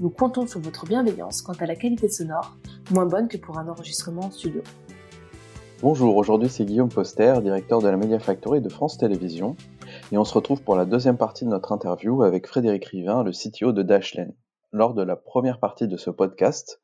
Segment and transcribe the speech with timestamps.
[0.00, 2.56] Nous comptons sur votre bienveillance quant à la qualité sonore,
[2.90, 4.62] moins bonne que pour un enregistrement en studio.
[5.82, 9.56] Bonjour, aujourd'hui c'est Guillaume Poster, directeur de la Media Factory de France Télévisions,
[10.10, 13.32] et on se retrouve pour la deuxième partie de notre interview avec Frédéric Rivin, le
[13.32, 14.32] CTO de Dashlane.
[14.72, 16.80] Lors de la première partie de ce podcast,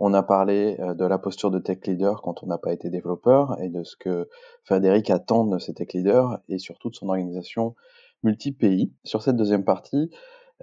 [0.00, 2.90] on a parlé euh, de la posture de tech leader quand on n'a pas été
[2.90, 4.28] développeur et de ce que
[4.64, 7.76] Frédéric attend de ses tech leaders et surtout de son organisation
[8.24, 8.92] multi-pays.
[9.04, 10.10] Sur cette deuxième partie,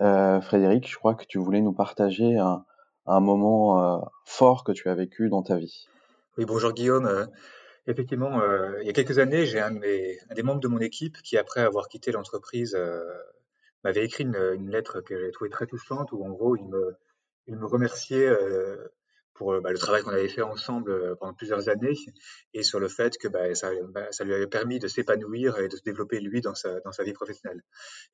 [0.01, 2.65] euh, Frédéric, je crois que tu voulais nous partager un,
[3.05, 5.87] moment euh, fort que tu as vécu dans ta vie.
[6.37, 7.05] Oui, bonjour Guillaume.
[7.05, 7.25] Euh,
[7.87, 8.41] effectivement,
[8.81, 11.61] il y a quelques années, j'ai un, un, des membres de mon équipe qui, après
[11.61, 12.77] avoir quitté l'entreprise,
[13.83, 16.95] m'avait écrit une, une lettre que j'ai trouvée très touchante où, en gros, il me,
[17.47, 18.29] il me remerciait
[19.35, 21.93] pour euh, bah, le travail qu'on avait fait ensemble euh, pendant plusieurs années
[22.53, 25.67] et sur le fait que bah, ça, bah, ça, lui avait permis de s'épanouir et
[25.67, 27.61] de se développer lui dans sa, dans sa vie professionnelle.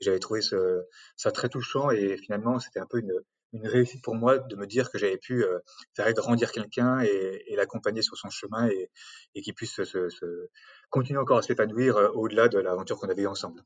[0.01, 0.81] J'avais trouvé ce,
[1.15, 3.13] ça très touchant et finalement c'était un peu une,
[3.53, 5.59] une réussite pour moi de me dire que j'avais pu euh,
[5.95, 8.89] faire grandir quelqu'un et, et l'accompagner sur son chemin et,
[9.35, 10.49] et qu'il puisse se, se,
[10.89, 13.61] continuer encore à s'épanouir au-delà de l'aventure qu'on avait eue ensemble.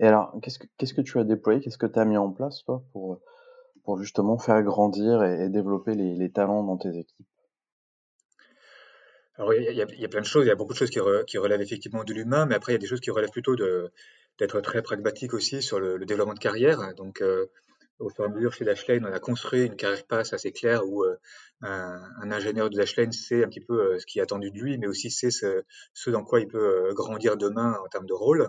[0.00, 1.60] Et alors, qu'est-ce que, que tu as déployé?
[1.60, 3.20] Qu'est-ce que tu as mis en place, toi, pour,
[3.84, 7.26] pour justement faire grandir et, développer les, talents dans tes équipes?
[9.36, 10.44] Alors, il y, a, plein de choses.
[10.44, 12.72] Il y a beaucoup de choses qui, re, qui relèvent effectivement de l'humain, mais après,
[12.72, 16.34] il y a des choses qui relèvent plutôt d'être très pragmatique aussi sur le, développement
[16.34, 16.94] de carrière.
[16.94, 17.46] Donc, euh,
[17.98, 20.86] au fur et à mesure, chez Dashlane, on a construit une carrière passe assez claire
[20.86, 21.16] où euh,
[21.62, 24.76] un, ingénieur de Dashlane sait un petit peu euh, ce qui est attendu de lui,
[24.76, 28.48] mais aussi sait ce, dans quoi il peut grandir demain en termes de rôle.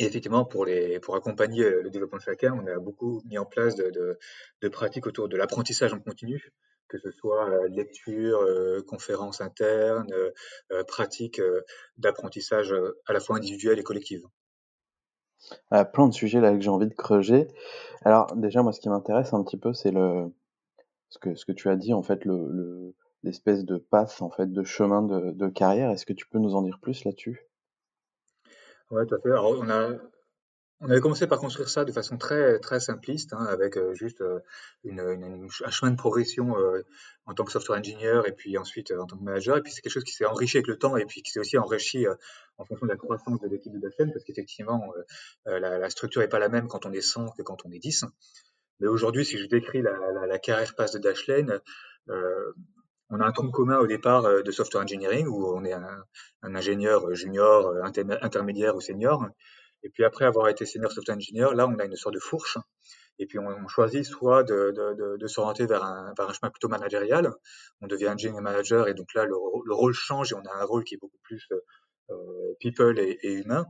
[0.00, 3.22] Euh, et effectivement, pour, les, pour accompagner euh, le développement de chacun, on a beaucoup
[3.24, 4.18] mis en place de, de,
[4.60, 6.52] de pratiques autour de l'apprentissage en continu,
[6.88, 11.40] que ce soit euh, lecture, euh, conférences internes, euh, pratiques
[11.96, 12.74] d'apprentissage
[13.06, 14.22] à la fois individuel et collectif.
[15.70, 17.46] Ah, plein de sujets là que j'ai envie de creuser.
[18.04, 20.32] Alors déjà, moi, ce qui m'intéresse un petit peu, c'est le
[21.10, 24.52] ce que ce que tu as dit en fait, le l'espèce de passe en fait
[24.52, 25.90] de chemin de, de carrière.
[25.90, 27.47] Est-ce que tu peux nous en dire plus là-dessus?
[28.90, 29.28] Ouais, tout à fait.
[29.30, 29.90] Alors, on a,
[30.80, 34.20] on avait commencé par construire ça de façon très, très simpliste, hein, avec euh, juste
[34.20, 34.38] euh,
[34.84, 36.82] une, une, un chemin de progression euh,
[37.26, 39.56] en tant que software engineer et puis ensuite en tant que manager.
[39.56, 41.40] Et puis c'est quelque chose qui s'est enrichi avec le temps et puis qui s'est
[41.40, 42.06] aussi enrichi
[42.58, 44.92] en fonction de la croissance de l'équipe de Dashlane, parce qu'effectivement,
[45.46, 47.78] la, la, structure n'est pas la même quand on est 100 que quand on est
[47.78, 48.04] 10.
[48.80, 51.60] Mais aujourd'hui, si je décris la, la, la carrière passe de Dashlane,
[53.10, 56.04] on a un tronc commun au départ euh, de software engineering où on est un,
[56.42, 57.82] ingénieur junior, euh,
[58.22, 59.26] intermédiaire ou senior.
[59.82, 62.58] Et puis après avoir été senior software engineer, là, on a une sorte de fourche.
[63.20, 67.32] Et puis on, choisit soit de, s'orienter vers un, vers un chemin plutôt managérial.
[67.80, 70.64] On devient engineering manager et donc là, le, le, rôle change et on a un
[70.64, 71.48] rôle qui est beaucoup plus
[72.10, 72.14] euh,
[72.60, 73.66] people et humain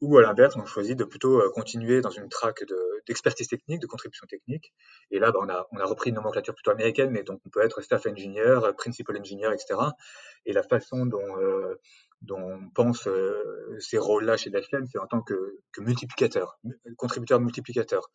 [0.00, 2.64] ou à l'inverse, on choisit de plutôt euh, continuer dans une track
[3.06, 4.72] d'expertise technique, de contribution technique.
[5.10, 7.50] Et là, bah, on, a, on a repris une nomenclature plutôt américaine, mais donc on
[7.50, 9.80] peut être staff engineer, principal engineer, etc.
[10.46, 11.74] Et la façon dont euh,
[12.22, 16.58] dont on pense euh, ces rôles-là chez Dashlane, c'est en tant que, que, multiplicateur,
[16.96, 18.10] contributeur multiplicateur.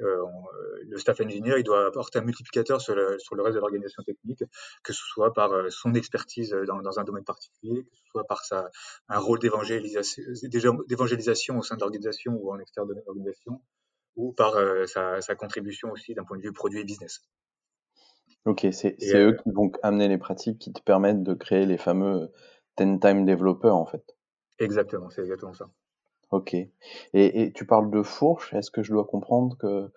[0.00, 0.24] Euh,
[0.88, 4.02] le staff engineer, il doit apporter un multiplicateur sur le, sur le reste de l'organisation
[4.02, 4.44] technique,
[4.82, 8.24] que ce soit par euh, son expertise dans, dans, un domaine particulier, que ce soit
[8.24, 8.70] par sa,
[9.08, 13.60] un rôle d'évangélisation au sein de l'organisation ou en extérieur de l'organisation,
[14.16, 17.20] ou par euh, sa, sa, contribution aussi d'un point de vue produit et business.
[18.44, 21.78] Ok, c'est euh, eux qui vont amener les pratiques qui te permettent de créer les
[21.78, 22.30] fameux
[22.78, 24.16] 10 time developer en fait.
[24.58, 25.68] Exactement, c'est exactement ça.
[26.30, 26.54] Ok.
[26.54, 26.70] Et,
[27.12, 28.54] et, tu parles de fourche.
[28.54, 29.90] Est-ce que je dois comprendre que,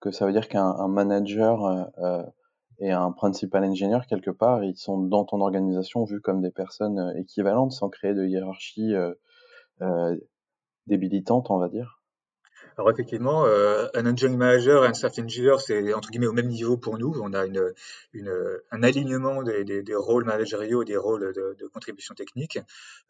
[0.00, 2.22] que ça veut dire qu'un manager euh, euh,
[2.78, 6.98] et un principal engineer, quelque part, ils sont dans ton organisation vus comme des personnes
[6.98, 9.14] euh, équivalentes sans créer de hiérarchie euh,
[9.82, 10.16] euh,
[10.86, 12.02] débilitante, on va dire?
[12.76, 16.48] Alors effectivement, euh, un engineering manager et un staff engineer, c'est entre guillemets au même
[16.48, 17.14] niveau pour nous.
[17.22, 17.72] On a une,
[18.12, 18.32] une
[18.70, 22.58] un alignement des, des, des, rôles managériaux et des rôles de, de contribution technique.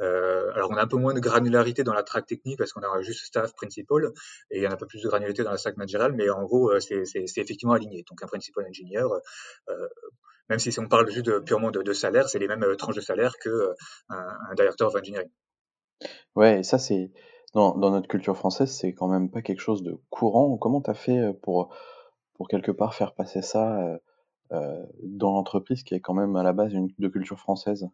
[0.00, 2.82] Euh, alors on a un peu moins de granularité dans la track technique parce qu'on
[2.82, 4.10] a juste staff principal
[4.50, 6.28] et il y en a un peu plus de granularité dans la stack managériale, mais
[6.30, 7.04] en gros euh, c'est
[7.36, 8.04] effectivement aligné.
[8.08, 9.04] Donc un principal engineer,
[9.68, 9.88] euh,
[10.48, 12.96] même si on parle juste de, purement de, de salaire, c'est les mêmes euh, tranches
[12.96, 13.74] de salaire que euh,
[14.08, 15.30] un, director of engineering.
[16.34, 17.10] Ouais, et ça c'est
[17.54, 20.56] dans, notre culture française, c'est quand même pas quelque chose de courant.
[20.56, 21.74] Comment tu as fait euh, pour,
[22.34, 23.98] pour quelque part faire passer ça
[25.02, 27.88] dans l'entreprise qui est quand même à la base une, de culture française?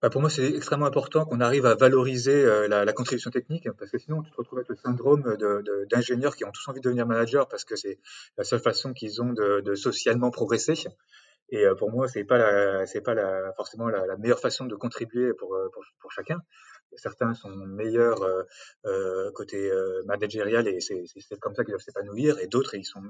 [0.00, 3.98] Bah, pour moi, c'est extrêmement important qu'on arrive à valoriser la, contribution technique, parce que
[3.98, 5.36] sinon, tu te retrouves avec le syndrome
[5.90, 7.98] d'ingénieurs qui ont tous envie de devenir manager parce que c'est
[8.38, 10.88] la seule façon qu'ils ont de, socialement progresser.
[11.50, 14.76] Et pour moi, c'est pas la, c'est pas la, forcément la, la, meilleure façon de
[14.76, 16.40] contribuer pour, pour, pour chacun.
[16.96, 18.22] Certains sont meilleurs
[18.86, 19.70] euh, côté
[20.06, 21.04] managérial et c'est
[21.40, 23.02] comme ça qu'ils doivent s'épanouir, et d'autres, ils sont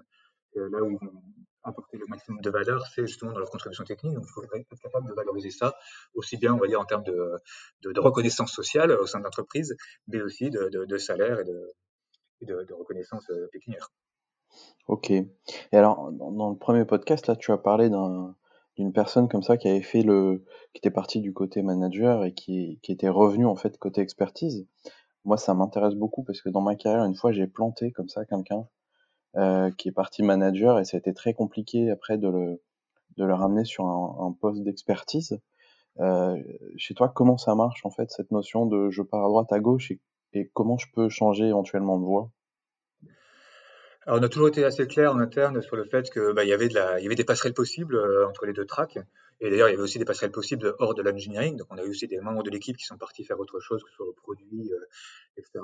[0.55, 1.23] là où ils vont
[1.63, 4.15] apporter le maximum de valeur, c'est justement dans leur contribution technique.
[4.15, 5.77] Donc, il faudrait être capable de valoriser ça,
[6.15, 7.37] aussi bien, on va dire, en termes de,
[7.83, 9.77] de, reconnaissance sociale au sein de l'entreprise,
[10.09, 13.91] mais aussi de, de, salaire et de, de, reconnaissance euh, pécuniaire.
[14.89, 15.11] Ok.
[15.11, 15.29] Et
[15.73, 17.89] alors, dans, le premier podcast, là, tu as parlé
[18.77, 22.35] d'une personne comme ça qui avait fait le, qui était partie du côté manager et
[22.35, 24.67] qui, qui était revenue en fait côté expertise.
[25.25, 28.25] Moi, ça m'intéresse beaucoup parce que dans ma carrière, une fois, j'ai planté comme ça
[28.25, 28.67] quelqu'un
[29.37, 32.63] euh, qui est parti manager et ça a été très compliqué après de le,
[33.17, 35.41] de le ramener sur un, un poste d'expertise.
[36.01, 36.43] Euh,
[36.77, 39.61] chez toi, comment ça marche en fait cette notion de je pars à droite, à
[39.61, 40.01] gauche et,
[40.33, 42.31] et comment je peux changer éventuellement de voie?
[44.11, 46.53] Alors, on a toujours été assez clair en interne sur le fait que bah, y
[46.53, 46.77] avait y
[47.07, 48.99] avait des passerelles possibles euh, entre les deux tracks.
[49.39, 51.57] Et d'ailleurs, il y avait aussi des passerelles possibles hors de l'engineering.
[51.57, 53.85] Donc, on a eu aussi des membres de l'équipe qui sont partis faire autre chose
[53.85, 54.85] que sur le produit, euh,
[55.37, 55.61] etc.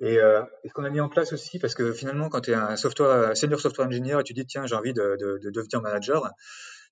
[0.00, 2.54] Et, euh, ce qu'on a mis en place aussi, parce que finalement, quand tu es
[2.54, 6.28] un software, senior software engineer et tu dis, tiens, j'ai envie de, devenir manager,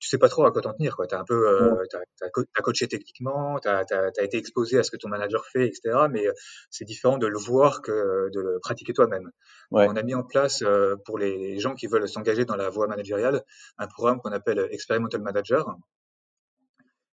[0.03, 0.97] tu sais pas trop à quoi t'en tenir.
[1.09, 1.85] Tu as un peu, euh,
[2.23, 3.85] as, coaché techniquement, tu as,
[4.21, 5.97] été exposé à ce que ton manager fait, etc.
[6.11, 6.33] Mais euh,
[6.71, 9.31] c'est différent de le voir que de le pratiquer toi-même.
[9.71, 12.89] On a mis en place euh, pour les gens qui veulent s'engager dans la voie
[12.89, 13.45] managériale
[13.79, 15.77] un programme qu'on appelle Experimental Manager,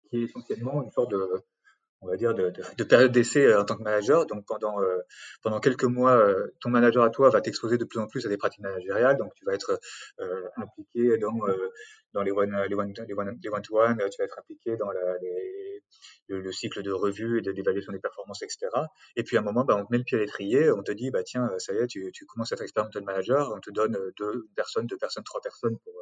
[0.09, 1.43] qui est essentiellement une sorte de
[2.01, 4.27] on va dire, de, de, période d'essai euh, en tant que manager.
[4.27, 4.99] Donc pendant euh,
[5.43, 8.29] pendant quelques mois, euh, ton manager à toi va t'exposer de plus en plus à
[8.29, 9.17] des pratiques managériales.
[9.17, 9.79] Donc tu vas être
[10.57, 11.33] impliqué dans
[12.13, 13.97] dans les one les one les one les one one.
[14.11, 15.83] Tu vas être impliqué dans la, les,
[16.29, 18.69] le, cycle de revue et d'évaluation des performances, etc.
[19.17, 20.93] Et puis à un moment, bah, on te met le pied à l'étrier, on te
[20.93, 23.71] dit bah tiens, ça y est, tu, tu commences à être expérimental manager, on te
[23.71, 25.95] donne deux personnes, deux personnes, trois personnes pour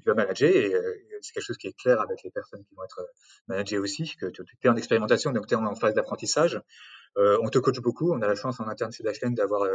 [0.00, 0.50] tu vas manager.
[0.50, 3.12] Et euh, c'est quelque chose qui est clair avec les personnes qui vont être euh,
[3.48, 6.60] managées aussi, que tu es en expérimentation, donc tu es en phase d'apprentissage.
[7.16, 8.12] Euh, on te coach beaucoup.
[8.12, 9.66] On a la chance en interne chez Dashlane d'avoir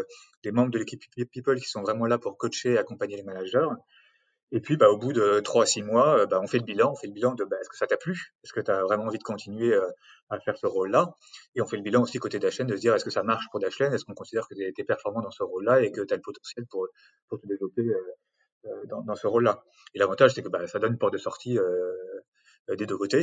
[0.43, 3.67] des membres de l'équipe People qui sont vraiment là pour coacher et accompagner les managers.
[4.51, 6.91] Et puis, bah, au bout de trois à six mois, bah, on fait le bilan.
[6.91, 8.35] On fait le bilan de bah, est-ce que ça t'a plu?
[8.43, 9.75] Est-ce que tu as vraiment envie de continuer
[10.29, 11.15] à faire ce rôle-là?
[11.55, 13.45] Et on fait le bilan aussi côté Dashlane de se dire est-ce que ça marche
[13.51, 16.13] pour Dashlane Est-ce qu'on considère que tu es performant dans ce rôle-là et que tu
[16.13, 16.87] as le potentiel pour,
[17.29, 17.83] pour te développer
[18.89, 19.63] dans, dans, ce rôle-là.
[19.93, 21.57] Et l'avantage, c'est que bah, ça donne une porte de sortie
[22.69, 23.21] euh, des deux côtés.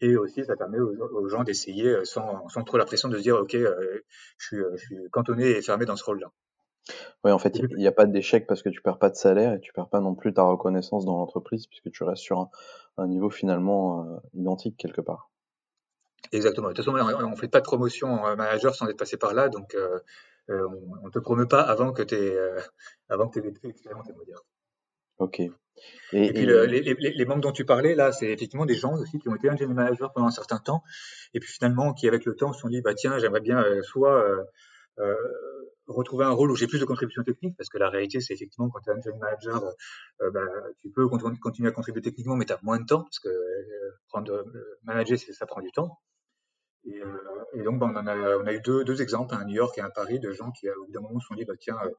[0.00, 3.22] Et aussi, ça permet aux, gens d'essayer euh, sans, sans, trop la pression de se
[3.22, 4.00] dire, OK, je
[4.38, 6.32] suis, je, suis, cantonné et fermé dans ce rôle-là.
[7.24, 9.54] Oui, en fait, il n'y a pas d'échec parce que tu perds pas de salaire
[9.54, 12.50] et tu perds pas non plus ta reconnaissance dans l'entreprise puisque tu restes sur un,
[12.98, 15.30] un niveau finalement identique quelque part.
[16.32, 16.68] Exactement.
[16.68, 19.48] De toute façon, on ne fait pas de promotion manager sans être passé par là,
[19.48, 19.74] donc
[20.48, 22.36] on ne te promeut pas avant que tu aies,
[23.08, 24.42] avant que aies expérimenté, on va dire.
[25.18, 25.40] Ok.
[26.12, 28.74] Et, et puis Le, les, les, les, membres dont tu parlais, là, c'est effectivement des
[28.74, 30.82] gens aussi qui ont été engineer manager pendant un certain temps,
[31.34, 33.82] et puis finalement qui, avec le temps, se sont dit, bah tiens, j'aimerais bien euh,
[33.82, 34.44] soit euh,
[35.00, 35.14] euh,
[35.88, 38.70] retrouver un rôle où j'ai plus de contribution technique, parce que la réalité, c'est effectivement
[38.70, 39.64] quand tu es engineering manager,
[40.22, 40.46] euh, bah,
[40.80, 43.30] tu peux continuer à contribuer techniquement, mais tu as moins de temps, parce que
[44.08, 44.44] prendre
[44.84, 45.98] manager, ça prend du temps.
[46.86, 49.90] Et, euh, et donc, ben, on, a, eu deux, exemples, un New York et un
[49.90, 51.90] Paris, de gens qui, au bout d'un moment, se sont dit, bah, tiens, euh,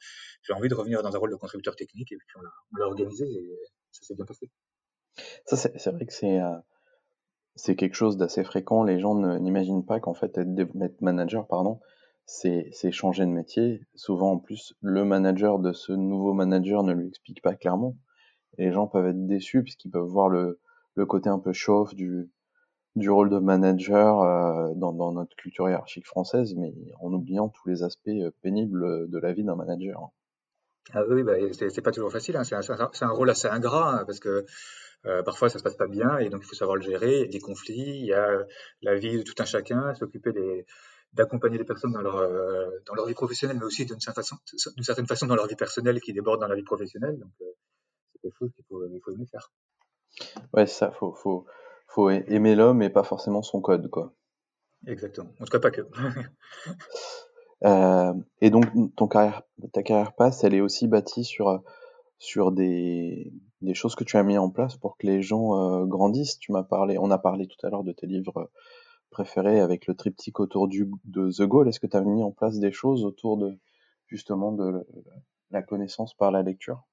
[0.44, 3.26] j'ai envie de revenir dans un rôle de contributeur technique, et puis on l'a organisé,
[3.26, 3.60] et
[3.92, 4.50] ça s'est bien passé.
[5.46, 6.58] Ça, c'est vrai que c'est euh,
[7.56, 8.84] c'est quelque chose d'assez fréquent.
[8.84, 11.80] Les gens n'imaginent pas qu'en fait, être manager, pardon,
[12.26, 13.82] c'est changer de métier.
[13.96, 17.96] Souvent, en plus, le manager de ce nouveau manager ne lui explique pas clairement.
[18.58, 20.60] Et les gens peuvent être déçus puisqu'ils peuvent voir le,
[20.96, 22.30] le côté un peu chauffe du,
[22.96, 27.68] du rôle de manager euh, dans, dans, notre culture hiérarchique française, mais en oubliant tous
[27.68, 30.12] les aspects euh, pénibles de la vie d'un manager.
[30.94, 32.38] Ah oui, bah, c'est pas toujours facile.
[32.38, 32.44] Hein.
[32.44, 32.62] C'est un,
[33.02, 34.46] un, rôle assez ingrat hein, parce que
[35.06, 37.16] euh, parfois ça se passe pas bien et donc il faut savoir le gérer.
[37.16, 38.46] Il y a des conflits, il y a
[38.82, 40.66] la vie de tout un chacun, s'occuper des
[41.14, 44.36] d'accompagner les personnes dans leur euh, dans leur vie professionnelle, mais aussi d'une certaine façon,
[44.76, 47.18] d'une certaine façon dans leur vie personnelle qui déborde dans la vie professionnelle.
[47.18, 47.46] Donc euh,
[48.12, 49.52] c'est quelque chose qu'il faut, il faut aimer faire.
[50.54, 51.46] Ouais, ça, faut, faut,
[51.96, 54.14] faut aimer l'homme et pas forcément son code, quoi.
[54.86, 55.30] Exactement.
[55.40, 55.82] En tout cas, pas que.
[57.66, 58.66] euh, et donc,
[58.98, 61.64] ton carrière, ta carrière passe, elle est aussi bâtie sur,
[62.20, 65.86] sur des, des choses que tu as mis en place pour que les gens euh,
[65.86, 66.38] grandissent.
[66.38, 68.52] Tu m'as parlé, on a parlé tout à l'heure de tes livres
[69.10, 71.70] préférés avec le triptyque autour du, de The Goal.
[71.70, 73.58] Est-ce que tu as mis en place des choses autour de,
[74.08, 74.86] justement, de
[75.50, 76.84] la connaissance par la lecture?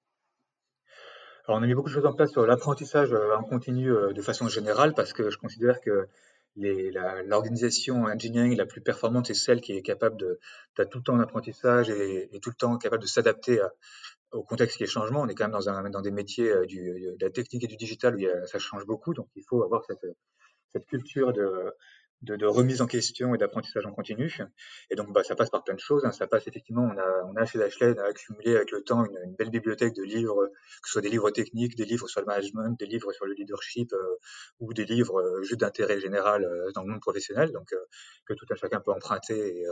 [1.47, 4.49] Alors, on a mis beaucoup de choses en place sur l'apprentissage en continu de façon
[4.49, 6.09] générale parce que je considère que
[6.57, 10.39] l'organisation engineering la plus performante, c'est celle qui est capable de,
[10.79, 13.61] as tout le temps d'apprentissage et, et, tout le temps capable de s'adapter
[14.33, 15.21] au contexte qui est changement.
[15.21, 17.67] On est quand même dans, un, dans des métiers euh, du, de la technique et
[17.67, 20.07] du digital où ça change beaucoup, donc il faut avoir cette,
[20.73, 21.73] cette culture de,
[22.23, 24.39] de, de, remise en question et d'apprentissage en continu.
[24.91, 26.05] Et donc, bah, ça passe par plein de choses.
[26.05, 26.13] Hein.
[26.13, 29.35] Ça passe effectivement, on a, on a chez Dashlane accumulé avec le temps une, une,
[29.35, 32.79] belle bibliothèque de livres, que ce soit des livres techniques, des livres sur le management,
[32.79, 34.17] des livres sur le leadership euh,
[34.61, 37.75] ou des livres euh, juste d'intérêt général euh, dans le monde professionnel, donc
[38.27, 39.59] que tout un chacun peut emprunter.
[39.59, 39.67] Et,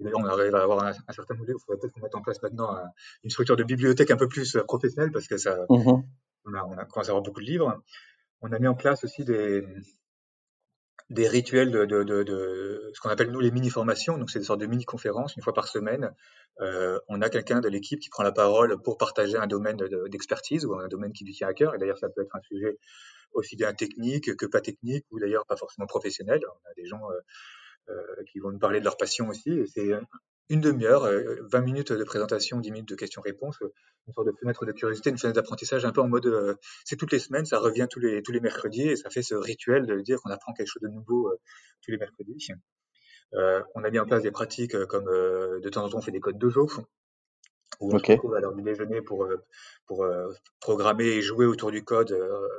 [0.00, 1.54] D'ailleurs, on arrive à avoir un, un certain modèle.
[1.56, 2.76] Il faudrait peut-être mettre en place maintenant
[3.22, 6.02] une structure de bibliothèque un peu plus professionnelle parce que ça, mmh
[6.46, 7.80] on, a, on a commencé à avoir beaucoup de livres.
[8.40, 9.64] On a mis en place aussi des,
[11.10, 14.18] des rituels de, de, de, de ce qu'on appelle nous les mini-formations.
[14.18, 16.12] Donc, c'est des sortes de mini-conférences une fois par semaine.
[16.60, 19.76] Euh, on a quelqu'un de l'équipe qui prend la parole pour partager un domaine
[20.08, 21.74] d'expertise ou un domaine qui lui tient à cœur.
[21.74, 22.78] Et d'ailleurs, ça peut être un sujet
[23.32, 26.40] aussi bien technique que pas technique ou d'ailleurs pas forcément professionnel.
[26.48, 27.20] On a des gens euh,
[27.90, 29.60] euh, qui vont nous parler de leur passion aussi.
[29.66, 29.90] C'est
[30.50, 31.08] une demi-heure,
[31.50, 33.58] 20 minutes de présentation, 10 minutes de questions-réponses,
[34.06, 37.12] une sorte de fenêtre de curiosité, une fenêtre d'apprentissage un peu en mode c'est toutes
[37.12, 40.00] les semaines, ça revient tous les, tous les mercredis et ça fait ce rituel de
[40.00, 41.32] dire qu'on apprend quelque chose de nouveau
[41.82, 42.48] tous les mercredis.
[43.34, 46.12] Euh, on a mis en place des pratiques comme de temps en temps on fait
[46.12, 46.60] des codes de jeu
[47.80, 49.26] où on se retrouve à l'heure du déjeuner pour,
[49.86, 50.06] pour
[50.60, 52.16] programmer et jouer autour du code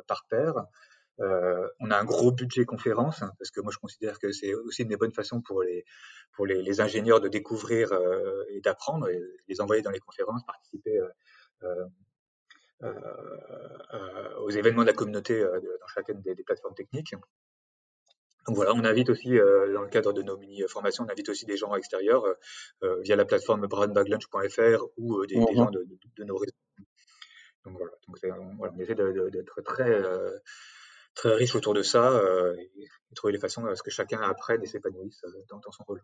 [0.07, 0.65] par paire.
[1.21, 4.53] Euh, on a un gros budget conférence hein, parce que moi je considère que c'est
[4.53, 5.85] aussi une des bonnes façons pour les
[6.33, 10.45] pour les, les ingénieurs de découvrir euh, et d'apprendre, et les envoyer dans les conférences,
[10.45, 10.99] participer
[11.63, 11.85] euh,
[14.41, 17.15] aux événements de la communauté dans chacune des, des, plateformes techniques.
[18.45, 21.57] Donc voilà, on invite aussi, dans le cadre de nos mini-formations, on invite aussi des
[21.57, 22.25] gens extérieurs
[23.01, 26.53] via la plateforme brownbaglunch.fr ou des, des, mmh gens de, de, de, nos réseaux.
[27.63, 28.17] Donc voilà, donc
[28.57, 30.03] voilà on essaie d'être très
[31.15, 34.61] très riche autour de ça euh, et, trouver les façons à ce que chacun apprenne
[34.61, 36.01] et s'épanouisse euh, dans, dans, son rôle.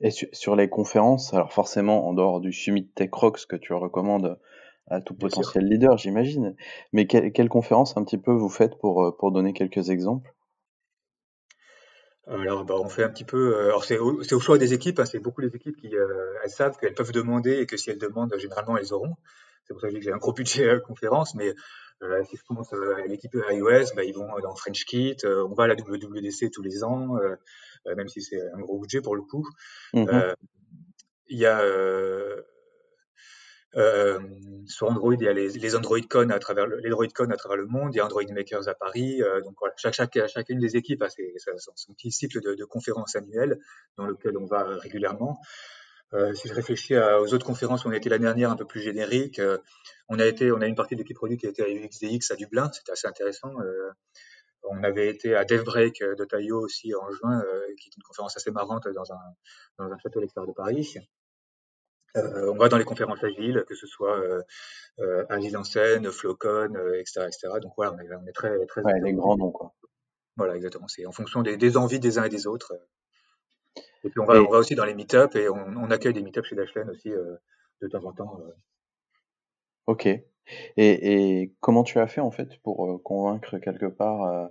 [0.00, 4.38] Et sur les conférences, alors forcément en dehors du Summit Tech Rocks que tu recommandes
[4.88, 6.54] à tout potentiel leader, j'imagine,
[6.92, 10.32] mais quelle, quelle conférence un petit peu vous faites pour, euh, pour donner quelques exemples?
[12.28, 13.56] Alors, bah, on fait un petit peu.
[13.66, 14.98] alors, c'est au, au, choix des équipes.
[14.98, 17.98] Hein, c'est beaucoup les équipes qui elles savent qu'elles peuvent demander et que si elles
[17.98, 19.14] demandent, généralement, elles auront.
[19.66, 21.34] C'est pour ça que j'ai un gros budget à conférence.
[21.34, 21.54] Mais euh,
[22.00, 25.66] si je pense à l'équipe iOS, bah, ils vont dans FrenchKit, euh, on va à
[25.66, 27.36] la WWDC tous les ans, euh,
[27.96, 29.46] même si c'est un gros budget pour le coup.
[29.92, 30.34] Mmh
[31.28, 31.60] il y a
[33.76, 34.18] euh,
[34.66, 37.30] sur Android, il y a les, les Android Con à travers le, les Android Con
[37.30, 39.22] à travers le monde, il y a Android Makers à Paris.
[39.22, 41.34] Euh, donc voilà, chaque, chaque, chacune des équipes a ses,
[41.76, 43.58] son petit cycle de, de, conférences annuelles
[43.98, 45.40] dans lequel on va régulièrement.
[46.14, 48.56] Euh, si je réfléchis à, aux autres conférences où on a été l'année dernière un
[48.56, 49.58] peu plus générique, euh,
[50.08, 52.30] on a été, on a une partie de l'équipe produit qui a été à UXDX
[52.30, 53.52] à Dublin, c'était assez intéressant.
[53.60, 53.90] Euh,
[54.68, 57.40] on avait été à DevBreak de Taillot aussi en juin,
[57.78, 59.18] qui est une conférence assez marrante dans un,
[59.78, 60.96] dans un château à l'extérieur de Paris.
[62.16, 64.42] Euh, on va dans les conférences agiles, que ce soit euh,
[65.00, 67.48] euh, Agile en scène, Flowcon, etc., etc.
[67.60, 68.82] Donc voilà, on est, on est très, très.
[68.82, 69.74] Ouais, les grands noms, quoi.
[70.36, 70.88] Voilà, exactement.
[70.88, 72.74] C'est en fonction des, des, envies des uns et des autres.
[74.06, 76.22] Et puis on va, on va aussi dans les meet-up et on, on, accueille des
[76.22, 77.36] meet-up chez Dashlane aussi euh,
[77.82, 78.40] de temps en temps.
[78.40, 78.52] Euh.
[79.86, 80.06] Ok.
[80.06, 80.22] Et,
[80.76, 84.48] et, comment tu as fait en fait pour euh, convaincre quelque part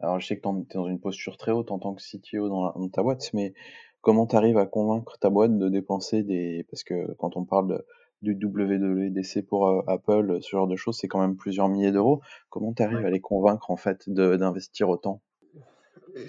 [0.00, 2.48] Alors je sais que tu es dans une posture très haute en tant que CTO
[2.48, 3.54] dans, dans ta boîte, mais
[4.02, 6.66] comment tu arrives à convaincre ta boîte de dépenser des...
[6.70, 7.86] Parce que quand on parle de,
[8.22, 12.20] du WWDC pour euh, Apple, ce genre de choses, c'est quand même plusieurs milliers d'euros.
[12.50, 15.22] Comment tu arrives à les convaincre en fait d'investir autant?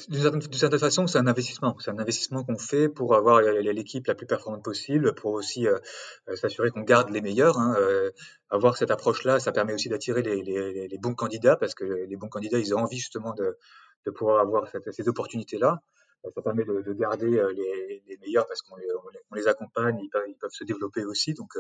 [0.08, 1.76] D'une certaine, façon, c'est un investissement.
[1.80, 5.78] C'est un investissement qu'on fait pour avoir l'équipe la plus performante possible, pour aussi euh,
[6.28, 7.58] euh s'assurer qu'on garde les meilleurs.
[7.58, 7.76] Hein.
[7.78, 8.12] Euh,
[8.50, 12.60] avoir cette approche-là, ça permet aussi d'attirer les, bons candidats, parce que les bons candidats,
[12.60, 13.58] ils ont envie justement de,
[14.06, 15.82] de pouvoir avoir cette, ces opportunités-là
[16.36, 18.76] ça permet de, de garder les, meilleurs parce qu'on
[19.36, 21.34] les, accompagne, ils peuvent, se développer aussi.
[21.34, 21.54] Donc,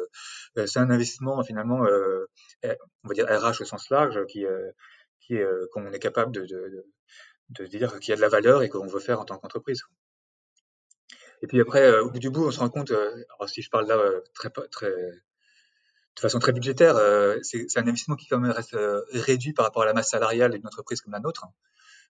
[0.65, 4.45] c'est un investissement finalement, on va dire RH au sens large, qui,
[5.71, 6.85] qu'on est capable de, de,
[7.49, 9.83] de dire qu'il y a de la valeur et qu'on veut faire en tant qu'entreprise.
[11.41, 13.87] Et puis après, au bout du bout, on se rend compte, alors si je parle
[13.87, 13.97] là
[14.33, 16.95] très, très, de façon très budgétaire,
[17.43, 18.75] c'est un investissement qui quand même reste
[19.13, 21.45] réduit par rapport à la masse salariale d'une entreprise comme la nôtre.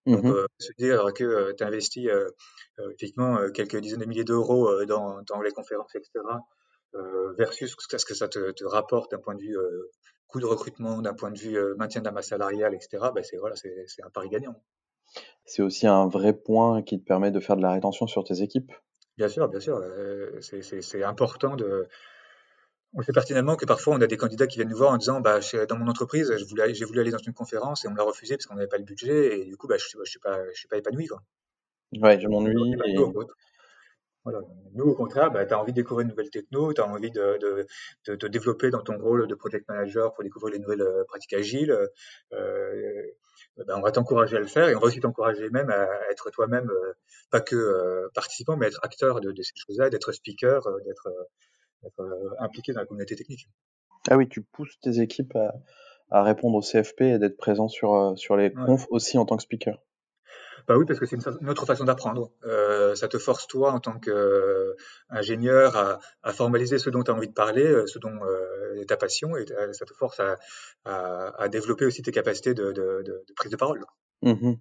[0.06, 2.30] Donc, mmh euh, se dire que euh, tu investis euh,
[2.96, 6.12] effectivement quelques dizaines de milliers d'euros dans, dans, les conférences, etc.,
[7.38, 9.58] versus ce que ça te, te rapporte d'un point de vue
[10.28, 13.38] coût de recrutement, d'un point de vue maintien de la masse salariale, etc., ben c'est
[13.38, 14.60] voilà, c'est un pari gagnant.
[15.46, 18.42] C'est aussi un vrai point qui te permet de faire de la rétention sur tes
[18.42, 18.72] équipes
[19.18, 19.84] Bien sûr, bien sûr.
[20.42, 21.88] c'est important de,
[22.94, 25.20] on sait pertinemment que parfois on a des candidats qui viennent nous voir en disant
[25.22, 28.04] bah dans mon entreprise j'ai voulu, voulu, aller dans une conférence et on me l'a
[28.04, 30.40] refusé parce qu'on n'avait pas le budget et du coup bah, je ne suis, pas,
[30.54, 31.22] je suis pas épanoui quoi.
[32.02, 32.76] Ouais, je m'ennuie.
[34.26, 34.42] Voilà.
[34.74, 37.10] Nous, au contraire, bah, tu as envie de découvrir une nouvelle techno, tu as envie
[37.10, 37.66] de, de,
[38.06, 41.34] de, de, développer dans ton rôle de project manager pour découvrir les nouvelles euh, pratiques
[41.34, 41.76] agiles.
[42.34, 43.04] Euh,
[43.66, 46.30] bah, on va t'encourager à le faire et on va aussi t'encourager même à être
[46.32, 46.94] toi-même, euh,
[47.32, 51.10] pas que euh, participant, mais être acteur de, de ces choses-là, d'être speaker, d'être
[52.40, 53.48] impliqué dans la communauté technique.
[54.10, 55.54] Ah oui, tu pousses tes équipes à,
[56.12, 59.44] à répondre au CFP et d'être présent sur, sur les confs aussi en tant que
[59.44, 59.80] speaker.
[60.68, 62.32] Bah oui, parce que c'est une, autre façon d'apprendre.
[62.46, 67.14] Euh, ça te force, toi, en tant qu'ingénieur, à, à, formaliser ce dont tu as
[67.14, 70.20] envie de parler, euh, ce dont euh, est ta passion, et ça te force
[70.86, 73.84] à, développer aussi tes capacités de, prise de parole.
[74.22, 74.54] Mmh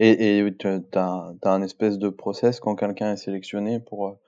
[0.00, 4.18] et, tu as, un espèce de process quand quelqu'un est sélectionné pour,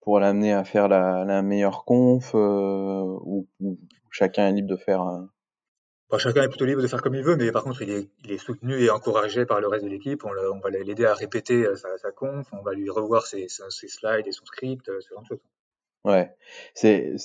[0.00, 3.46] pour l'amener à faire la, la meilleure conf, ou,
[4.10, 5.26] chacun est libre de faire
[6.18, 8.32] chacun est plutôt libre de faire comme il veut, mais par contre, il est, il
[8.32, 10.24] est soutenu et encouragé par le reste de l'équipe.
[10.24, 13.48] On, on, va l'aider à répéter euh, sa, sa, conf, on va lui revoir ses,
[13.48, 15.40] ses slides et son script, euh, ce genre de choses.
[16.04, 16.36] Ouais,
[16.74, 17.16] c'est,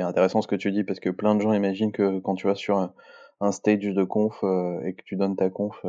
[0.00, 2.54] intéressant ce que tu dis parce que plein de gens imaginent que quand tu vas
[2.54, 2.94] sur un,
[3.40, 5.84] un stage de conf euh, et que tu donnes ta conf,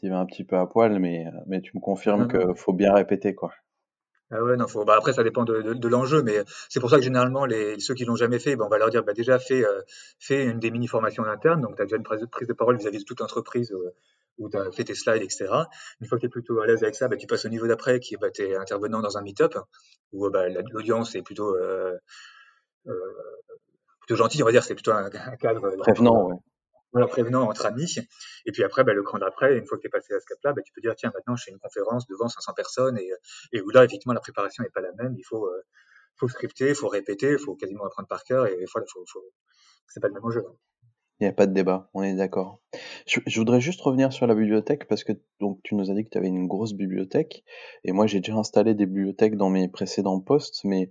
[0.00, 2.94] tu vas un petit peu à poil, mais, mais tu me confirmes qu'il faut bien
[2.94, 3.52] répéter, quoi.
[4.30, 6.90] Ah ouais, non, faut, bah après, ça dépend de, de, de l'enjeu, mais c'est pour
[6.90, 9.12] ça que généralement, les, ceux qui l'ont jamais fait, bah, on va leur dire, bah,
[9.12, 9.82] déjà, fais, euh,
[10.18, 13.04] fais une des mini-formations internes, donc tu as déjà une prise de, parole vis-à-vis de
[13.04, 13.94] toute l'entreprise euh,
[14.38, 15.46] où tu as fait tes slides, etc.
[16.00, 17.68] Une fois que tu es plutôt à l'aise avec ça, bah, tu passes au niveau
[17.68, 19.54] d'après, qui bah, tu es intervenant dans un meet-up,
[20.12, 21.96] où bah, l'audience est plutôt, euh,
[22.88, 22.92] euh,
[24.00, 25.70] plutôt gentille, on va dire, c'est plutôt un, un cadre.
[25.78, 26.34] Prévenant, ouais
[26.96, 27.96] voilà, prévenant entre amis.
[28.46, 30.24] Et puis après, bah, le cran d'après, une fois que tu es passé à ce
[30.24, 33.10] cap-là, bah, tu peux dire, tiens, maintenant, je fais une conférence devant 500 personnes et,
[33.52, 35.14] et où là, effectivement, la préparation n'est pas la même.
[35.18, 35.62] Il faut, euh,
[36.16, 39.22] faut scripter, il faut répéter, il faut quasiment apprendre par cœur et voilà, faut, faut...
[39.88, 40.42] c'est pas le même enjeu.
[41.20, 42.60] Il n'y a pas de débat, on est d'accord.
[43.06, 46.04] Je, je, voudrais juste revenir sur la bibliothèque parce que donc tu nous as dit
[46.04, 47.44] que tu avais une grosse bibliothèque
[47.84, 50.90] et moi j'ai déjà installé des bibliothèques dans mes précédents postes, mais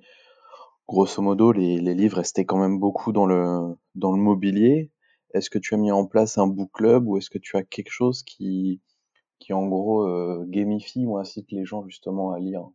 [0.88, 4.92] grosso modo les, les livres restaient quand même beaucoup dans le dans le mobilier
[5.36, 7.64] est-ce que tu as mis en place un book club ou est-ce que tu as
[7.64, 8.82] quelque chose qui,
[9.40, 12.70] qui en gros euh, gamifie ou incite les gens justement à lire?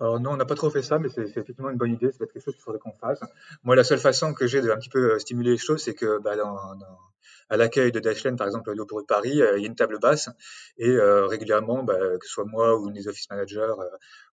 [0.00, 2.10] Alors non, on n'a pas trop fait ça, mais c'est effectivement une bonne idée.
[2.12, 3.20] C'est quelque chose qu'il faudrait qu'on fasse.
[3.64, 5.94] Moi, la seule façon que j'ai de un petit peu euh, stimuler les choses, c'est
[5.94, 6.56] que bah, dans,
[7.48, 9.98] à l'accueil de Dashlane, par exemple, au de Paris, euh, il y a une table
[9.98, 10.28] basse
[10.78, 13.72] et régulièrement, bah, que ce soit moi ou les office managers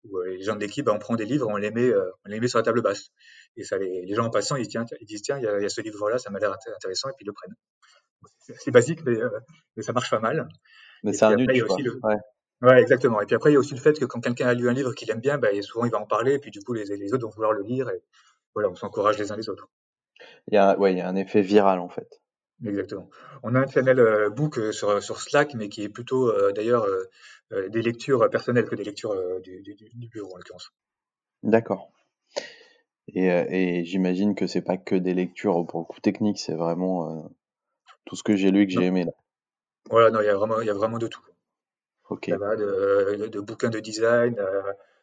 [0.04, 2.40] ou les gens de l'équipe, bah, on prend des livres, on les met, on les
[2.40, 3.10] met sur la table basse.
[3.56, 5.58] Et ça, les, les gens en passant, ils, tiens, ils disent tiens, il y, a,
[5.58, 7.54] il y a ce livre-là, ça m'a l'air intéressant, et puis ils le prennent.
[8.38, 9.30] C'est basique, mais, euh,
[9.76, 10.48] mais, ça marche pas mal.
[11.02, 11.62] Mais c'est un luxe,
[12.02, 12.16] ouais.
[12.64, 12.80] Ouais.
[12.80, 13.20] exactement.
[13.20, 14.72] Et puis après, il y a aussi le fait que quand quelqu'un a lu un
[14.72, 16.84] livre qu'il aime bien, bah, souvent il va en parler, et puis du coup, les,
[16.84, 18.02] les autres vont vouloir le lire, et
[18.54, 19.68] voilà, on s'encourage les uns les autres.
[20.48, 22.20] Il y a, ouais, il y a un effet viral en fait.
[22.64, 23.10] Exactement.
[23.42, 26.52] On a un channel euh, book euh, sur, sur Slack, mais qui est plutôt euh,
[26.52, 30.72] d'ailleurs euh, des lectures personnelles que des lectures du, du, du, bureau en l'occurrence.
[31.42, 31.92] D'accord.
[33.08, 37.30] Et, et j'imagine que c'est pas que des lectures pour le coup technique, c'est vraiment
[38.06, 39.12] tout ce que j'ai lu et que j'ai aimé là.
[39.90, 41.20] Voilà, non, il y a vraiment, il y a vraiment de tout.
[42.10, 42.26] Ok.
[42.28, 44.38] Ça va de, de, bouquins de design,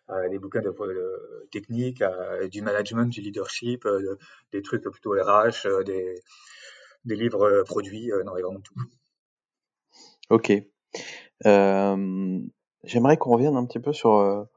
[0.07, 4.17] à, des bouquins de, de technique, à, du management, du leadership, euh,
[4.51, 6.15] des trucs plutôt RH, des,
[7.05, 8.75] des livres produits, non, il y a vraiment tout.
[10.29, 10.51] Ok.
[11.45, 12.39] Euh,
[12.83, 14.47] J'aimerais qu'on revienne un petit peu sur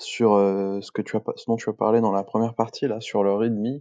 [0.00, 2.88] sur euh, ce que tu as ce dont tu as parlé dans la première partie
[2.88, 3.80] là sur le readme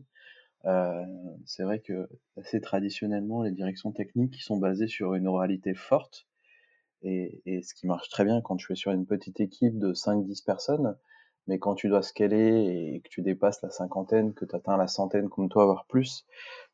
[0.65, 1.05] euh,
[1.45, 6.27] c'est vrai que assez traditionnellement les directions techniques qui sont basées sur une oralité forte
[7.01, 9.93] et, et, ce qui marche très bien quand tu es sur une petite équipe de
[9.93, 10.95] 5-10 personnes
[11.47, 14.87] mais quand tu dois scaler et que tu dépasses la cinquantaine que tu atteins la
[14.87, 16.25] centaine comme toi voire plus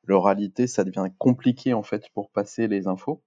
[0.03, 3.21] l'oralité ça devient compliqué en fait pour passer les infos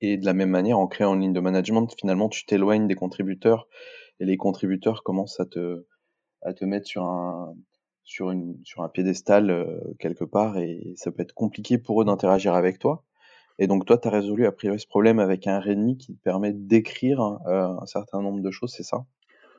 [0.00, 2.94] et de la même manière en créant une ligne de management finalement tu t'éloignes des
[2.94, 3.68] contributeurs
[4.20, 5.84] et les contributeurs commencent à te,
[6.42, 7.54] à te mettre sur un,
[8.04, 12.04] sur une, sur un piédestal euh, quelque part et ça peut être compliqué pour eux
[12.04, 13.04] d'interagir avec toi.
[13.58, 16.22] Et donc toi, tu as résolu a priori ce problème avec un README qui te
[16.22, 19.04] permet d'écrire euh, un certain nombre de choses, c'est ça?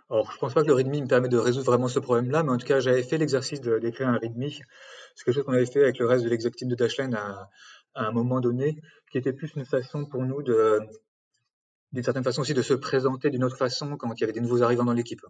[0.10, 2.52] Alors, je pense pas que le README me permet de résoudre vraiment ce problème-là, mais
[2.52, 4.50] en tout cas, j'avais fait l'exercice d'écrire un README.
[4.50, 7.50] C'est quelque chose qu'on avait fait avec le reste de l'exécutif de Dashlane à,
[7.96, 10.80] à, un moment donné, qui était plus une façon pour nous de,
[11.94, 14.42] d'une certaine façon aussi de se présenter d'une autre façon quand il y avait des
[14.42, 15.22] nouveaux arrivants dans l'équipe.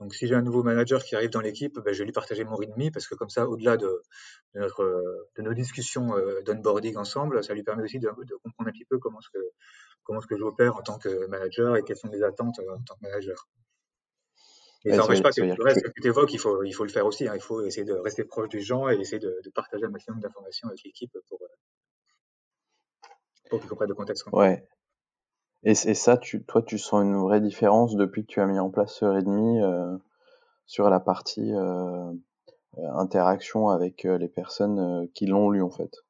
[0.00, 2.42] Donc si j'ai un nouveau manager qui arrive dans l'équipe, ben, je vais lui partager
[2.44, 4.02] mon README parce que comme ça, au-delà de,
[4.54, 8.70] de, notre, de nos discussions euh, d'onboarding ensemble, ça lui permet aussi de, de, comprendre
[8.70, 9.38] un petit peu comment ce que
[10.02, 12.82] comment ce que j'opère en tant que manager et quelles sont mes attentes euh, en
[12.82, 13.46] tant que manager.
[14.86, 16.90] Mais ça n'empêche pas que le reste que tu évoques, il faut, il faut le
[16.90, 17.28] faire aussi.
[17.28, 17.34] Hein.
[17.34, 20.68] Il faut essayer de rester proche des gens et essayer de, partager un maximum d'informations
[20.68, 21.38] avec l'équipe pour,
[23.50, 24.24] pour qu'ils comprennent le contexte.
[24.32, 24.66] Ouais.
[25.62, 28.94] Et, ça, toi, tu sens une vraie différence depuis que tu as mis en place
[28.94, 29.96] ce Redmi euh,
[30.66, 32.12] sur la partie euh,
[32.94, 36.02] interaction avec les personnes qui l'ont lu en fait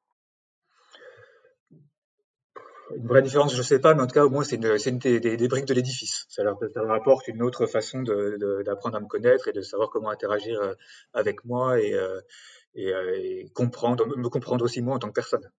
[2.95, 4.97] une vraie différence, je ne sais pas, mais en tout cas, au moins, c'est une,
[4.99, 6.25] des, briques de l'édifice.
[6.29, 6.57] Ça leur,
[6.91, 10.73] apporte une autre façon d'apprendre à me connaître et de savoir comment interagir euh,
[11.13, 12.19] avec moi et, euh,
[12.77, 15.49] euh, et, comprendre, me comprendre aussi moi en tant que personne.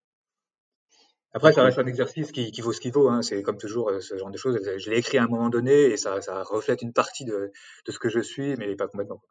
[1.35, 3.09] Après, ça reste un exercice qui, vaut ce qu'il vaut.
[3.09, 3.23] Hein.
[3.23, 4.61] C'est comme toujours ce genre de choses.
[4.77, 7.53] Je l'ai écrit à un moment donné et ça, ça reflète une partie de,
[7.87, 9.23] de, ce que je suis, mais pas complètement.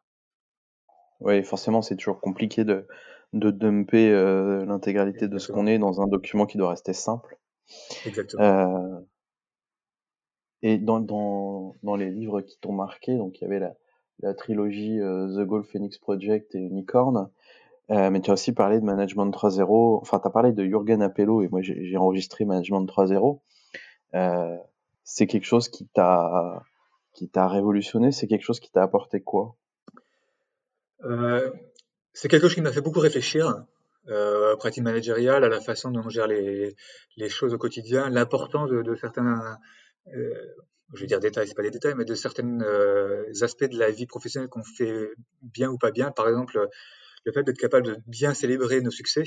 [1.20, 2.86] Oui, forcément, c'est toujours compliqué de,
[3.32, 4.10] de dumper
[4.66, 7.38] l'intégralité de ce qu'on est dans un document qui doit rester simple.
[8.06, 8.42] Exactement.
[8.42, 9.00] Euh,
[10.62, 13.74] et dans, dans, dans, les livres qui t'ont marqué, donc il y avait la,
[14.20, 17.28] la trilogie euh, The Gold Phoenix Project et Unicorn,
[17.90, 21.02] euh, mais tu as aussi parlé de Management 3.0, enfin tu as parlé de Jürgen
[21.02, 23.40] Appello et moi j'ai enregistré Management 3.0.
[24.14, 24.56] Euh,
[25.04, 26.62] c'est quelque chose qui t'a
[27.34, 29.56] révolutionné, c'est quelque chose qui t'a apporté quoi?
[31.04, 31.50] Euh,
[32.12, 33.64] C'est quelque chose qui m'a fait beaucoup réfléchir
[34.08, 36.76] euh, pratique managériale, à la façon dont on gère les,
[37.16, 39.58] les choses au quotidien, l'importance de, certains,
[40.14, 40.34] euh,
[40.94, 42.58] je vais dire détails, c'est pas des détails, mais de certains
[43.40, 45.10] aspects de la vie professionnelle qu'on fait
[45.42, 46.10] bien ou pas bien.
[46.10, 46.68] Par exemple,
[47.24, 49.24] le fait d'être capable de bien célébrer nos succès,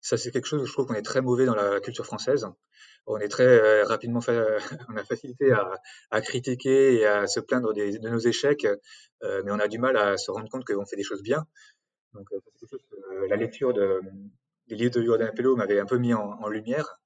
[0.00, 2.46] ça c'est quelque chose où je trouve qu'on est très mauvais dans la culture française.
[3.06, 4.20] On est très euh, rapidement,
[4.88, 5.52] on a facilité
[6.10, 8.66] à, critiquer et à se plaindre des, de nos échecs,
[9.22, 11.46] euh, mais on a du mal à se rendre compte qu'on fait des choses bien.
[12.14, 14.00] Donc, euh, chose que la lecture de,
[14.68, 17.00] des livres de Jordan Pello m'avait un peu mis en lumière.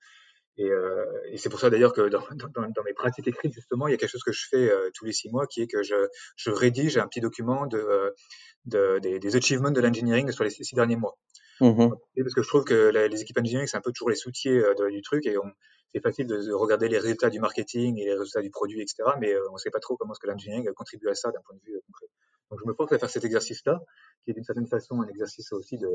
[0.58, 3.88] Et, euh, et c'est pour ça d'ailleurs que dans, dans, dans, mes pratiques écrites, justement,
[3.88, 5.66] il y a quelque chose que je fais euh, tous les six mois, qui est
[5.66, 5.94] que je,
[6.36, 8.10] je rédige un petit document de, euh,
[8.64, 11.18] de des, des, achievements de l'engineering sur les six derniers mois.
[11.60, 11.90] Mmh.
[12.18, 15.02] Parce que je trouve que les équipes engineering, c'est un peu toujours les soutiers du
[15.02, 15.36] truc, et
[15.94, 18.96] c'est facile de, de, regarder les résultats du marketing et les résultats du produit, etc.
[19.20, 21.56] Mais on ne sait pas trop comment est-ce que l'engineering contribue à ça d'un point
[21.56, 22.06] de vue concret.
[22.50, 23.80] Donc je me force à faire cet exercice-là,
[24.22, 25.88] qui est d'une certaine façon un exercice aussi de,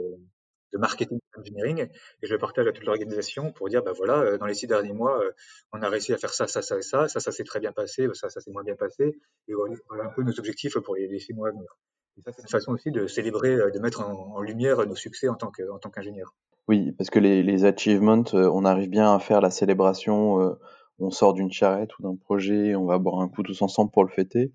[0.71, 1.87] de marketing engineering,
[2.21, 4.67] et je le partage à toute l'organisation pour dire, bah voilà, euh, dans les six
[4.67, 5.31] derniers mois, euh,
[5.73, 8.07] on a réussi à faire ça, ça, ça ça, ça, ça s'est très bien passé,
[8.13, 9.53] ça, ça s'est moins bien passé, et
[9.89, 11.77] voilà un peu nos objectifs pour les, six mois à venir.
[12.17, 15.27] Et ça, c'est une façon aussi de célébrer, euh, de mettre en, lumière nos succès
[15.27, 16.33] en tant en tant qu'ingénieur.
[16.67, 20.57] Oui, parce que les, achievements, on arrive bien à faire la célébration
[20.99, 24.03] on sort d'une charrette ou d'un projet, on va boire un coup tous ensemble pour
[24.03, 24.53] le fêter.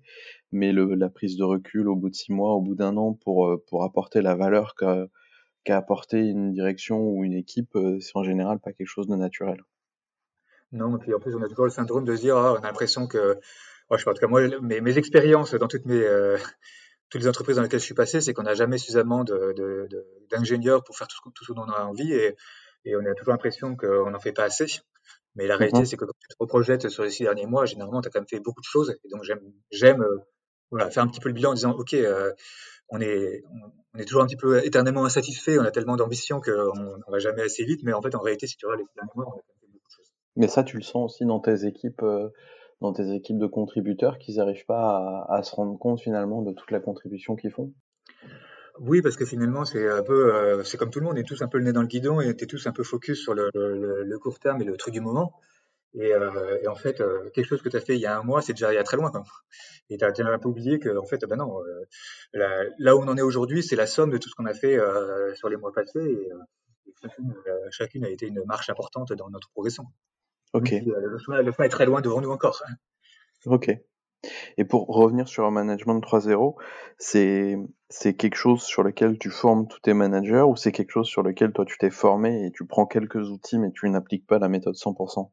[0.53, 3.53] Mais la prise de recul au bout de six mois, au bout d'un an, pour,
[3.67, 5.07] pour apporter la valeur qu'a
[5.63, 9.15] qu'a apporté une direction ou une équipe, euh, c'est en général pas quelque chose de
[9.15, 9.63] naturel.
[10.71, 12.57] Non, et puis en plus, on a toujours le syndrome de se dire, ah, on
[12.57, 13.37] a l'impression que,
[13.91, 16.37] je sais en tout cas, moi, mes, mes expériences dans toutes mes, euh,
[17.09, 19.23] toutes les entreprises dans lesquelles je suis passé, c'est qu'on n'a jamais suffisamment
[20.29, 22.35] d'ingénieurs pour faire tout, tout, ce dont on a envie et,
[22.83, 24.65] et on a toujours l'impression qu'on n'en fait pas assez.
[25.35, 25.85] Mais la réalité, mhm.
[25.85, 28.19] c'est que quand tu te reprojettes sur les six derniers mois, généralement, tu as quand
[28.19, 28.97] même fait beaucoup de choses.
[29.03, 29.39] Et donc, j'aime,
[29.71, 30.17] j'aime euh,
[30.71, 32.33] voilà, faire un petit peu le bilan en disant, OK, euh,
[32.89, 33.43] on, est,
[33.93, 37.19] on, est toujours un petit peu éternellement insatisfait, on a tellement d'ambition qu'on ne va
[37.19, 37.81] jamais assez vite.
[37.83, 39.87] Mais en fait, en réalité, si tu regardes les derniers mois, on a fait beaucoup
[39.87, 40.11] de choses.
[40.35, 42.29] Mais ça, tu le sens aussi dans tes équipes, euh,
[42.81, 46.53] dans tes équipes de contributeurs, qu'ils n'arrivent pas à, à, se rendre compte finalement de
[46.53, 47.73] toute la contribution qu'ils font?
[48.79, 51.27] Oui, parce que finalement, c'est un peu, euh, c'est comme tout le monde, on est
[51.27, 53.21] tous un peu le nez dans le guidon et on est tous un peu focus
[53.21, 55.33] sur le, le, le court terme et le truc du moment.
[55.99, 58.17] Et, euh, et en fait, euh, quelque chose que tu as fait il y a
[58.17, 59.11] un mois, c'est déjà il y a très loin.
[59.89, 61.59] Et tu as, un peu oublié que, en fait, ben non,
[62.33, 64.53] là, là, où on en est aujourd'hui, c'est la somme de tout ce qu'on a
[64.53, 64.77] fait
[65.35, 65.99] sur les mois passés.
[65.99, 66.29] Et,
[66.87, 67.35] et chacune,
[67.71, 69.85] chacune, a été une marche importante dans notre progression.
[70.53, 70.71] Ok.
[70.71, 72.61] le, chemin, le chemin est très loin devant nous encore.
[73.45, 73.71] Ok.
[74.57, 76.55] Et pour revenir sur un management 3.0,
[76.97, 77.57] c'est
[77.89, 81.23] c'est quelque chose sur lequel tu formes tous tes managers ou c'est quelque chose sur
[81.23, 84.49] lequel toi tu t'es formé et tu prends quelques outils mais tu n'appliques pas la
[84.49, 85.29] méthode 100%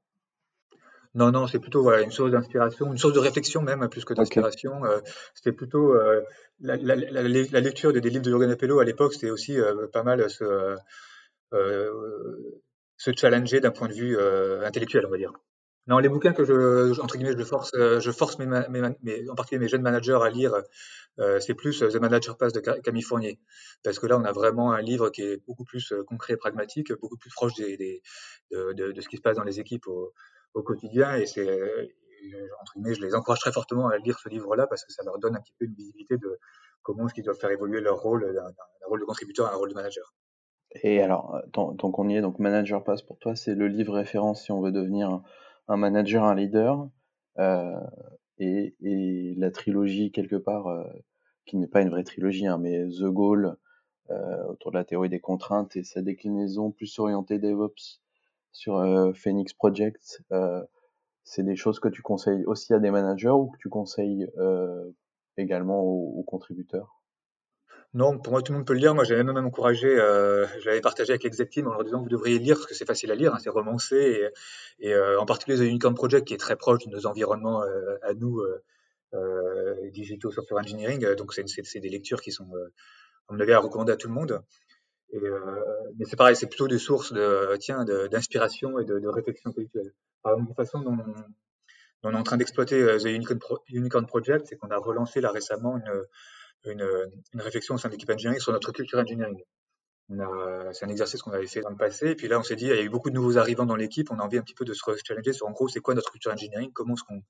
[1.15, 4.15] non, non, c'est plutôt voilà, une source d'inspiration, une source de réflexion même, plus que
[4.15, 4.85] d'inspiration.
[4.85, 4.99] Euh,
[5.35, 6.23] c'était plutôt euh,
[6.59, 9.87] la, la, la, la, lecture des, livres de Jürgen Appello à l'époque, c'était aussi euh,
[9.93, 10.77] pas mal se,
[12.97, 14.19] se challenger d'un point de vue
[14.65, 15.33] intellectuel, on va dire.
[15.87, 19.61] Non, les bouquins que je, entre guillemets, je force, je force mes, mes, en particulier
[19.61, 20.55] mes jeunes managers à lire,
[21.39, 23.39] c'est plus The Manager Pass de Camille Fournier.
[23.85, 26.93] Parce que là, on a vraiment un livre qui est beaucoup plus concret et pragmatique,
[27.01, 28.03] beaucoup plus proche des, des
[28.51, 30.13] de, de, de, ce qui se passe dans les équipes au,
[30.55, 31.17] au quotidien.
[31.17, 31.47] Et c'est,
[32.61, 35.19] entre guillemets, je les encourage très fortement à lire ce livre-là parce que ça leur
[35.19, 36.39] donne un petit peu une visibilité de
[36.83, 39.71] comment est-ce qu'ils doivent faire évoluer leur rôle d'un rôle de contributeur à un rôle
[39.71, 40.15] de manager.
[40.83, 43.95] Et alors, tant, tant qu'on y est, donc Manager Pass pour toi, c'est le livre
[43.95, 45.23] référence si on veut devenir
[45.69, 46.89] un manager, un leader.
[47.39, 47.81] Euh,
[48.39, 50.67] et, et la trilogie quelque part,
[51.47, 53.57] qui n'est pas une vraie trilogie, hein, mais The Goal,
[54.49, 58.03] autour de la théorie des contraintes et sa déclinaison plus orientée DevOps
[58.55, 58.83] sur
[59.15, 60.23] Phoenix Project,
[61.25, 64.27] c'est des choses que tu conseilles aussi à des managers ou que tu conseilles
[65.37, 67.05] également aux contributeurs?
[67.95, 68.93] Non, pour moi, tout le monde peut le lire.
[68.93, 72.41] Moi, j'avais même encouragé, euh, j'avais partagé avec l'exec team en leur disant vous devriez
[72.41, 74.29] lire parce que c'est facile à lire, hein, c'est romancé
[74.81, 77.97] et, euh, en particulier The Unicorn Project qui est très proche de nos environnements euh,
[78.03, 78.65] à nous, euh,
[79.15, 81.15] euh, Digital Software Engineering.
[81.15, 82.51] Donc, c'est des lectures qui sont,
[83.29, 84.43] on avait à recommander à tout le monde.
[85.15, 85.21] Et,
[85.97, 89.93] mais c'est pareil, c'est plutôt des sources de, tiens, d'inspiration et de, réflexion intellectuelle.
[90.23, 90.99] Par exemple, façon dont,
[92.03, 96.05] on est en train d'exploiter The Unicorn, Project, c'est qu'on a relancé là récemment une
[96.67, 96.87] une,
[97.35, 99.43] une réflexion au sein de l'équipe engineering sur notre culture engineering.
[100.09, 102.67] C'est un exercice qu'on avait fait dans le passé, et puis là on s'est dit,
[102.67, 104.55] il y a eu beaucoup de nouveaux arrivants dans l'équipe, on a envie un petit
[104.55, 107.23] peu de se challenger sur en gros c'est quoi notre culture engineering, comment ce qu'on,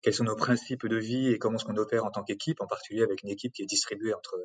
[0.00, 2.66] quels sont nos principes de vie et comment est-ce qu'on opère en tant qu'équipe, en
[2.66, 4.36] particulier avec une équipe qui est distribuée entre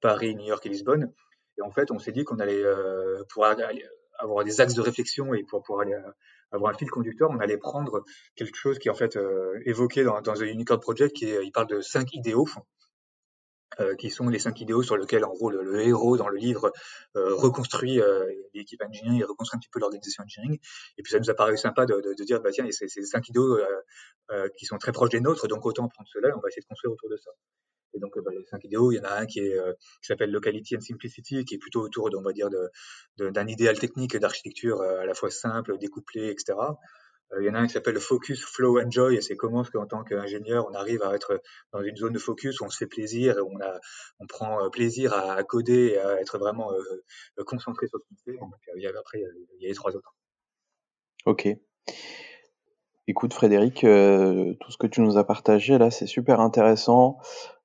[0.00, 1.12] Paris, New York et Lisbonne.
[1.58, 5.34] Et en fait, on s'est dit qu'on allait euh, pour avoir des axes de réflexion
[5.34, 6.10] et pour pouvoir aller euh,
[6.50, 8.04] avoir un fil conducteur, on allait prendre
[8.36, 11.44] quelque chose qui est en fait euh, évoqué dans, dans The Unicorn Project, qui est,
[11.44, 12.48] il parle de cinq idéaux
[13.80, 16.72] euh, qui sont les cinq idéaux sur lesquels, en gros, le, héros dans le livre
[17.16, 20.58] euh, reconstruit euh, l'équipe engineering et reconstruit un petit peu l'organisation engineering.
[20.96, 23.02] Et puis ça nous a paru sympa de, de, de dire, bah tiens, c'est ces
[23.04, 23.58] cinq idéaux
[24.30, 26.62] euh, qui sont très proches des nôtres, donc autant prendre cela et on va essayer
[26.62, 27.30] de construire autour de ça.
[27.94, 29.50] Et donc, bah, les cinq idéaux, il y en a un qui
[30.02, 32.48] s'appelle Locality and Simplicity, qui est plutôt autour, on va dire,
[33.16, 36.58] d'un idéal technique d'architecture à la fois simple, découplé, etc.
[37.32, 39.62] Euh, il y en a un qui s'appelle le Focus, Flow, Enjoy, et c'est comment
[39.64, 41.40] qu'en tant qu'ingénieur, on arrive à être
[41.72, 43.80] dans une zone de focus où on se fait plaisir, et où on, a,
[44.18, 48.16] on prend euh, plaisir à, coder et à être vraiment euh, concentré sur ce qu'on
[48.24, 48.38] fait.
[48.76, 49.20] il y a, après,
[49.58, 50.14] il y a les trois autres.
[51.26, 51.48] Ok.
[53.06, 57.18] Écoute Frédéric, tout ce que tu nous as partagé là, c'est super intéressant.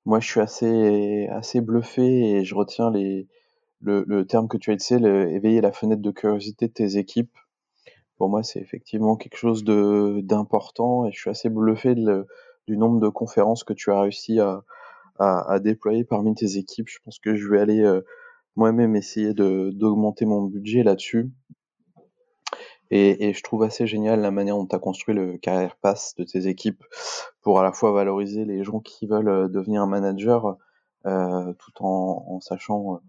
[0.05, 3.27] Moi, je suis assez assez bluffé et je retiens les
[3.81, 7.37] le, le terme que tu as utilisé, éveiller la fenêtre de curiosité de tes équipes
[8.17, 12.99] pour moi, c'est effectivement quelque chose de d'important et je suis assez bluffé du nombre
[12.99, 14.63] de conférences que tu as réussi à,
[15.19, 16.87] à, déployer parmi tes équipes.
[16.89, 18.01] Je pense que je vais aller euh,
[18.55, 21.31] moi-même essayer de d'augmenter mon budget là-dessus.
[22.91, 26.13] Et, et, je trouve assez génial la manière dont tu as construit le carrière pass
[26.15, 26.83] de tes équipes
[27.41, 30.57] pour à la fois valoriser les gens qui veulent euh, devenir un manager
[31.07, 33.01] euh, tout en, en sachant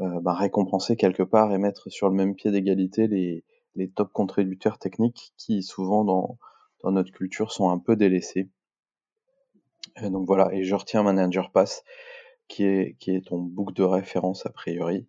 [0.00, 4.12] euh, bah, récompenser quelque part et mettre sur le même pied d'égalité les, les top
[4.12, 6.38] contributeurs techniques qui souvent dans,
[6.82, 8.48] dans notre culture sont un peu délaissés.
[10.02, 11.84] Et donc voilà, et je retiens Manager Pass
[12.48, 15.06] qui est, qui est ton book de référence a priori.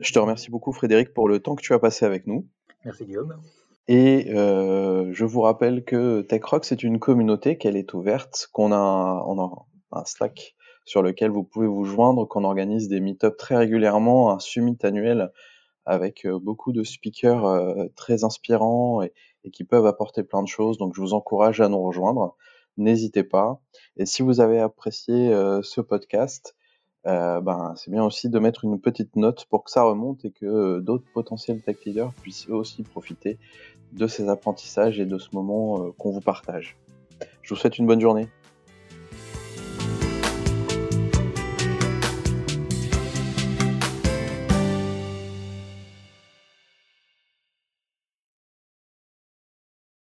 [0.00, 2.46] Je te remercie beaucoup Frédéric pour le temps que tu as passé avec nous.
[2.84, 3.40] Merci Guillaume.
[3.88, 9.24] Et euh, je vous rappelle que TechRock c'est une communauté, qu'elle est ouverte, qu'on a,
[9.26, 10.54] on a un Slack
[10.84, 15.32] sur lequel vous pouvez vous joindre, qu'on organise des meet très régulièrement, un summit annuel
[15.88, 19.12] avec euh, beaucoup de speakers euh, très inspirants et,
[19.50, 20.76] qui peuvent apporter plein de choses.
[20.76, 22.36] Donc je vous encourage à nous rejoindre.
[22.76, 23.60] N'hésitez pas.
[23.96, 26.54] Et si vous avez apprécié euh, ce podcast,
[27.04, 30.78] ben, c'est bien aussi de mettre une petite note pour que ça remonte et que
[30.80, 33.38] d'autres potentiels tech leaders puissent aussi profiter
[33.92, 36.76] de ces apprentissages et de ce moment qu'on vous partage.
[37.40, 38.28] Je vous souhaite une bonne journée.